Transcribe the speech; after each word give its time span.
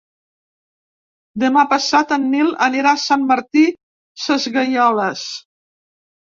Demà 1.43 1.65
passat 1.73 2.13
en 2.17 2.25
Nil 2.31 2.49
anirà 2.69 2.95
a 2.97 3.01
Sant 3.03 3.27
Martí 3.33 3.67
Sesgueioles. 4.25 5.29